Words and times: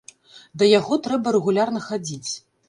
Да 0.61 0.69
яго 0.79 0.97
трэба 1.09 1.27
рэгулярна 1.37 1.83
хадзіць. 1.89 2.31